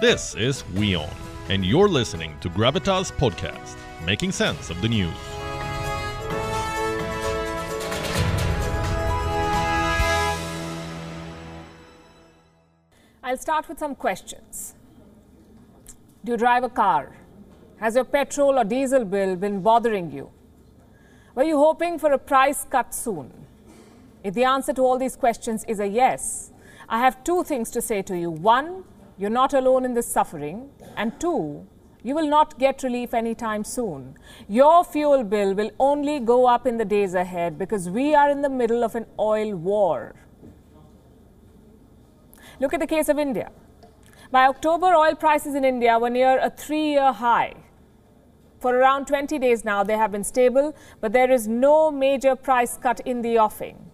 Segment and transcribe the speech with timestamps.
[0.00, 1.08] This is WION,
[1.50, 5.14] and you're listening to Gravitas Podcast, making sense of the news.
[13.22, 14.74] I'll start with some questions.
[16.24, 17.14] Do you drive a car?
[17.78, 20.28] Has your petrol or diesel bill been bothering you?
[21.36, 23.32] Were you hoping for a price cut soon?
[24.24, 26.50] If the answer to all these questions is a yes,
[26.88, 28.30] I have two things to say to you.
[28.30, 28.82] One,
[29.18, 30.70] you're not alone in this suffering.
[30.96, 31.66] And two,
[32.02, 34.16] you will not get relief anytime soon.
[34.48, 38.42] Your fuel bill will only go up in the days ahead because we are in
[38.42, 40.14] the middle of an oil war.
[42.60, 43.50] Look at the case of India.
[44.30, 47.54] By October, oil prices in India were near a three year high.
[48.60, 52.76] For around 20 days now, they have been stable, but there is no major price
[52.76, 53.90] cut in the offing.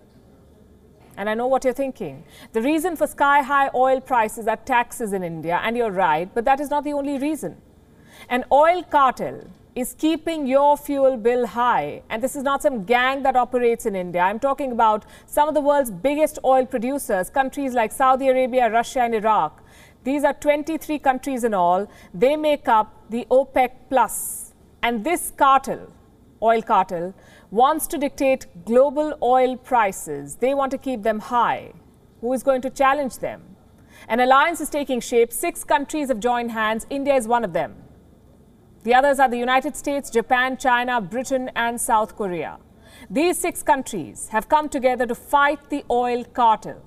[1.20, 2.24] And I know what you're thinking.
[2.54, 6.46] The reason for sky high oil prices are taxes in India, and you're right, but
[6.46, 7.58] that is not the only reason.
[8.30, 9.42] An oil cartel
[9.74, 12.00] is keeping your fuel bill high.
[12.08, 14.22] And this is not some gang that operates in India.
[14.22, 19.00] I'm talking about some of the world's biggest oil producers, countries like Saudi Arabia, Russia,
[19.00, 19.62] and Iraq.
[20.04, 21.86] These are 23 countries in all.
[22.14, 24.54] They make up the OPEC Plus.
[24.82, 25.92] And this cartel,
[26.42, 27.12] oil cartel,
[27.50, 30.36] wants to dictate global oil prices.
[30.36, 31.72] They want to keep them high.
[32.20, 33.42] Who is going to challenge them?
[34.08, 35.32] An alliance is taking shape.
[35.32, 36.86] Six countries have joined hands.
[36.90, 37.74] India is one of them.
[38.84, 42.58] The others are the United States, Japan, China, Britain, and South Korea.
[43.10, 46.80] These six countries have come together to fight the oil cartel.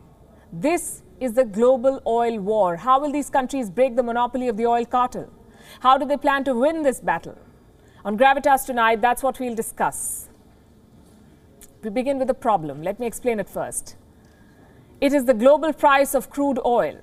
[0.51, 2.77] This is the global oil war.
[2.77, 5.29] How will these countries break the monopoly of the oil cartel?
[5.81, 7.37] How do they plan to win this battle?
[8.05, 10.29] On Gravitas tonight, that's what we'll discuss.
[11.83, 12.81] We begin with the problem.
[12.81, 13.97] Let me explain it first.
[15.01, 16.97] It is the global price of crude oil.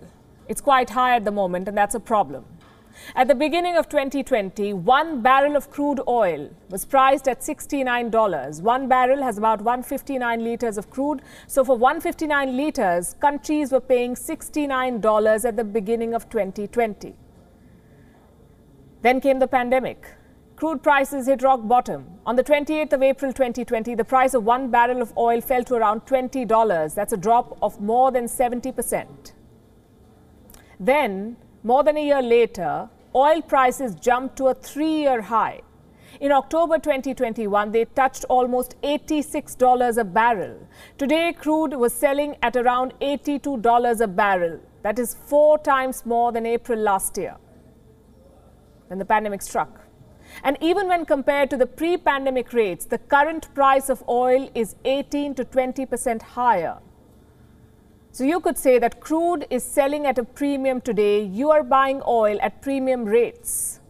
[0.49, 2.47] It's quite high at the moment, and that's a problem.
[3.15, 8.63] At the beginning of 2020, one barrel of crude oil was priced at $69.
[8.63, 11.21] One barrel has about 159 liters of crude.
[11.47, 17.15] So for 159 liters, countries were paying $69 at the beginning of 2020.
[19.03, 20.15] Then came the pandemic.
[20.61, 22.05] Crude prices hit rock bottom.
[22.27, 25.75] On the 28th of April 2020, the price of one barrel of oil fell to
[25.75, 26.95] around $20.
[26.95, 29.33] That's a drop of more than 70%.
[30.79, 35.63] Then more than a year later, oil prices jumped to a three year high.
[36.21, 40.69] In October 2021, they touched almost $86 a barrel.
[40.99, 44.61] Today, crude was selling at around $82 a barrel.
[44.83, 47.39] That is four times more than April last year
[48.89, 49.87] when the pandemic struck.
[50.45, 54.77] And even when compared to the pre pandemic rates, the current price of oil is
[54.85, 56.79] 18 to 20 percent higher.
[58.13, 62.03] So you could say that crude is selling at a premium today, you are buying
[62.07, 63.81] oil at premium rates.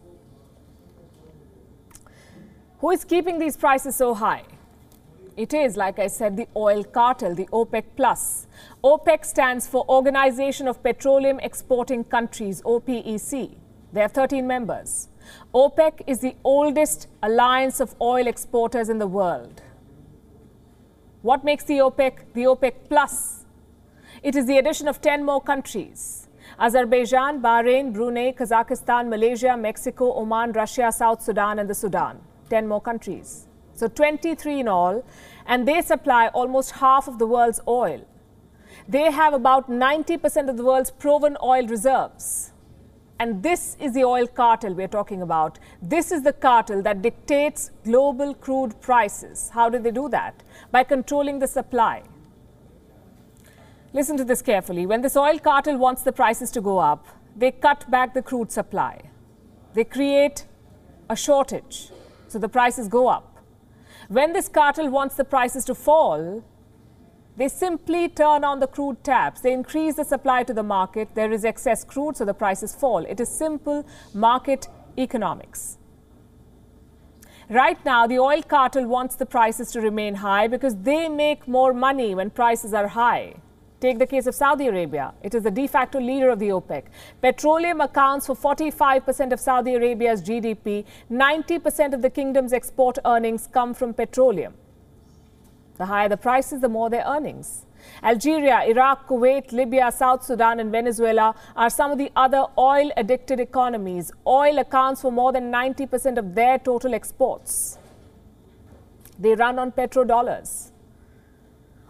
[2.79, 4.43] Who is keeping these prices so high?
[5.37, 8.47] It is, like I said, the oil cartel, the OPEC Plus.
[8.83, 13.55] OPEC stands for Organization of Petroleum Exporting Countries, OPEC.
[13.93, 15.07] They have 13 members.
[15.53, 19.61] OPEC is the oldest alliance of oil exporters in the world.
[21.21, 23.45] What makes the OPEC the OPEC Plus?
[24.23, 26.27] It is the addition of 10 more countries
[26.59, 32.19] Azerbaijan, Bahrain, Brunei, Kazakhstan, Malaysia, Mexico, Oman, Russia, South Sudan, and the Sudan.
[32.49, 33.47] 10 more countries.
[33.73, 35.03] So 23 in all,
[35.45, 38.05] and they supply almost half of the world's oil.
[38.87, 42.50] They have about 90% of the world's proven oil reserves.
[43.21, 45.59] And this is the oil cartel we're talking about.
[45.79, 49.51] This is the cartel that dictates global crude prices.
[49.53, 50.41] How do they do that?
[50.71, 52.01] By controlling the supply.
[53.93, 54.87] Listen to this carefully.
[54.87, 57.05] When this oil cartel wants the prices to go up,
[57.35, 59.11] they cut back the crude supply.
[59.75, 60.47] They create
[61.07, 61.91] a shortage,
[62.27, 63.37] so the prices go up.
[64.07, 66.43] When this cartel wants the prices to fall,
[67.37, 69.41] they simply turn on the crude taps.
[69.41, 71.15] They increase the supply to the market.
[71.15, 73.05] There is excess crude, so the prices fall.
[73.05, 74.67] It is simple market
[74.97, 75.77] economics.
[77.49, 81.73] Right now, the oil cartel wants the prices to remain high because they make more
[81.73, 83.35] money when prices are high.
[83.81, 85.13] Take the case of Saudi Arabia.
[85.23, 86.83] It is the de facto leader of the OPEC.
[87.21, 90.85] Petroleum accounts for 45% of Saudi Arabia's GDP.
[91.11, 94.53] 90% of the kingdom's export earnings come from petroleum.
[95.81, 97.65] The higher the prices, the more their earnings.
[98.03, 103.39] Algeria, Iraq, Kuwait, Libya, South Sudan, and Venezuela are some of the other oil addicted
[103.39, 104.11] economies.
[104.27, 107.79] Oil accounts for more than 90% of their total exports.
[109.17, 110.69] They run on petrodollars.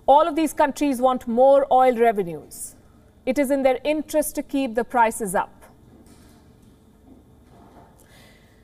[0.06, 2.78] All of these countries want more oil revenues.
[3.26, 5.66] It is in their interest to keep the prices up.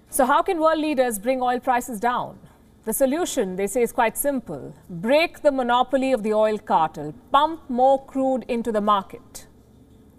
[0.10, 2.40] So, how can world leaders bring oil prices down?
[2.88, 7.70] The solution, they say, is quite simple break the monopoly of the oil cartel, pump
[7.70, 9.46] more crude into the market,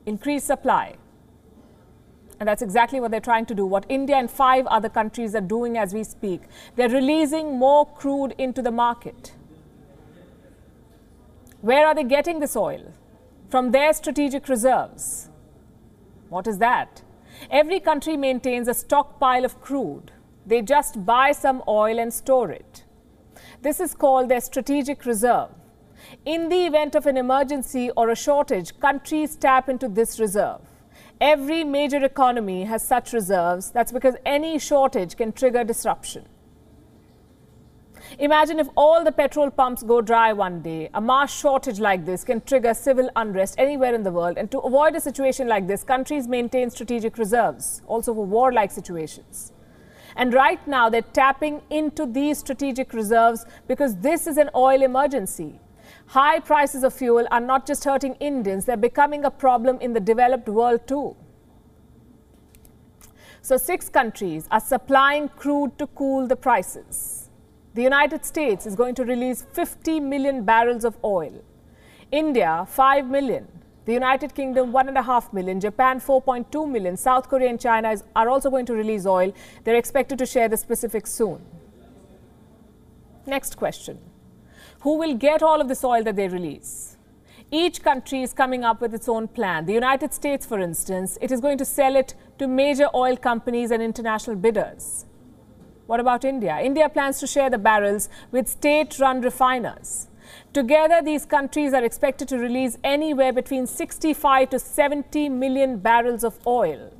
[0.04, 0.96] increase supply.
[2.38, 5.40] And that's exactly what they're trying to do, what India and five other countries are
[5.40, 6.42] doing as we speak.
[6.76, 9.32] They're releasing more crude into the market.
[11.62, 12.92] Where are they getting this oil?
[13.48, 15.30] From their strategic reserves.
[16.28, 17.02] What is that?
[17.50, 20.12] Every country maintains a stockpile of crude.
[20.48, 22.84] They just buy some oil and store it.
[23.60, 25.50] This is called their strategic reserve.
[26.24, 30.60] In the event of an emergency or a shortage, countries tap into this reserve.
[31.20, 33.70] Every major economy has such reserves.
[33.70, 36.24] That's because any shortage can trigger disruption.
[38.18, 40.88] Imagine if all the petrol pumps go dry one day.
[40.94, 44.38] A mass shortage like this can trigger civil unrest anywhere in the world.
[44.38, 49.52] And to avoid a situation like this, countries maintain strategic reserves, also for warlike situations.
[50.16, 55.60] And right now, they're tapping into these strategic reserves because this is an oil emergency.
[56.06, 60.00] High prices of fuel are not just hurting Indians, they're becoming a problem in the
[60.00, 61.16] developed world too.
[63.43, 67.31] So, six countries are supplying crude to cool the prices.
[67.75, 71.44] The United States is going to release 50 million barrels of oil,
[72.11, 73.46] India, 5 million.
[73.88, 75.61] The United Kingdom, 1.5 million.
[75.61, 76.94] Japan, 4.2 million.
[76.94, 79.32] South Korea and China is, are also going to release oil.
[79.64, 81.40] They're expected to share the specifics soon.
[83.26, 83.99] Next question
[84.81, 86.99] Who will get all of this oil that they release?
[87.50, 89.64] Each country is coming up with its own plan.
[89.64, 93.70] The United States, for instance, it is going to sell it to major oil companies
[93.70, 95.06] and international bidders.
[95.87, 96.61] What about India?
[96.61, 100.08] India plans to share the barrels with state run refiners.
[100.52, 106.38] Together, these countries are expected to release anywhere between 65 to 70 million barrels of
[106.46, 106.92] oil.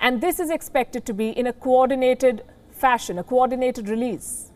[0.00, 4.52] And this is expected to be in a coordinated fashion, a coordinated release.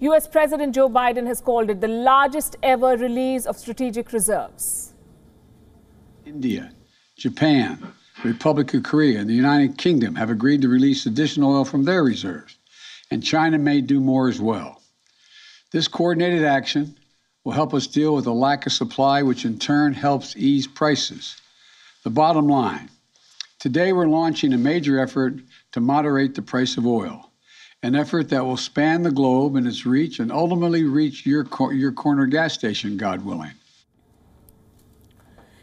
[0.00, 4.94] US President Joe Biden has called it the largest ever release of strategic reserves.
[6.26, 6.72] India,
[7.16, 7.92] Japan,
[8.24, 12.02] Republic of Korea, and the United Kingdom have agreed to release additional oil from their
[12.02, 12.56] reserves,
[13.10, 14.82] and China may do more as well.
[15.70, 16.96] This coordinated action
[17.44, 21.36] will help us deal with a lack of supply, which in turn helps ease prices.
[22.02, 22.88] The bottom line
[23.58, 25.34] today we're launching a major effort
[25.72, 27.30] to moderate the price of oil,
[27.82, 31.92] an effort that will span the globe in its reach and ultimately reach your, your
[31.92, 33.52] corner gas station, God willing.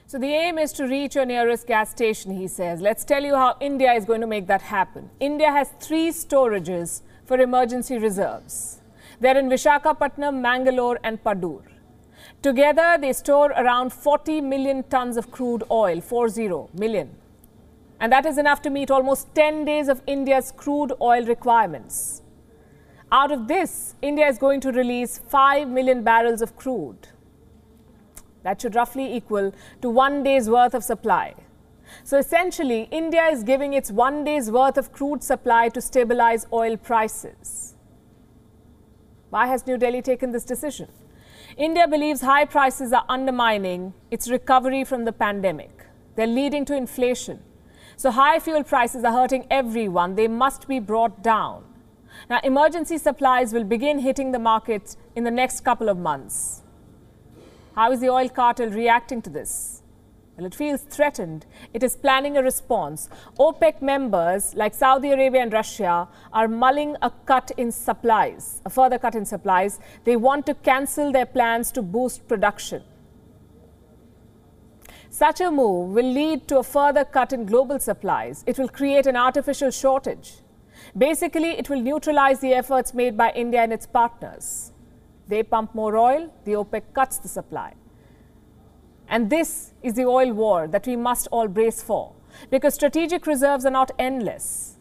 [0.07, 2.81] So the aim is to reach your nearest gas station, he says.
[2.81, 5.09] Let's tell you how India is going to make that happen.
[5.19, 8.81] India has three storages for emergency reserves.
[9.21, 11.70] They're in Vishakhapatnam, Mangalore, and Padur.
[12.41, 17.15] Together, they store around 40 million tons of crude oil, 40 million.
[17.99, 22.23] And that is enough to meet almost 10 days of India's crude oil requirements.
[23.11, 27.09] Out of this, India is going to release 5 million barrels of crude.
[28.43, 31.35] That should roughly equal to one day's worth of supply.
[32.03, 36.77] So essentially, India is giving its one day's worth of crude supply to stabilize oil
[36.77, 37.75] prices.
[39.29, 40.87] Why has New Delhi taken this decision?
[41.57, 45.85] India believes high prices are undermining its recovery from the pandemic.
[46.15, 47.41] They're leading to inflation.
[47.97, 50.15] So, high fuel prices are hurting everyone.
[50.15, 51.63] They must be brought down.
[52.29, 56.61] Now, emergency supplies will begin hitting the market in the next couple of months.
[57.75, 59.80] How is the oil cartel reacting to this?
[60.45, 61.45] It feels threatened.
[61.73, 63.09] It is planning a response.
[63.39, 68.99] OPEC members like Saudi Arabia and Russia are mulling a cut in supplies, a further
[68.99, 69.79] cut in supplies.
[70.03, 72.83] They want to cancel their plans to boost production.
[75.09, 78.43] Such a move will lead to a further cut in global supplies.
[78.47, 80.35] It will create an artificial shortage.
[80.97, 84.71] Basically, it will neutralize the efforts made by India and its partners.
[85.27, 87.73] They pump more oil, the OPEC cuts the supply.
[89.11, 92.13] And this is the oil war that we must all brace for
[92.49, 94.77] because strategic reserves are not endless.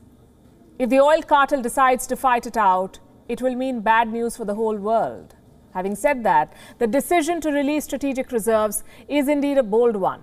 [0.79, 4.45] If the oil cartel decides to fight it out, it will mean bad news for
[4.45, 5.35] the whole world.
[5.75, 10.23] Having said that, the decision to release strategic reserves is indeed a bold one.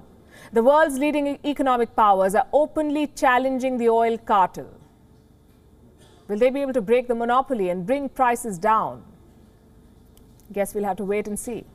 [0.54, 4.70] The world's leading economic powers are openly challenging the oil cartel.
[6.30, 9.04] Will they be able to break the monopoly and bring prices down?
[10.54, 11.66] Guess we'll have to wait and see.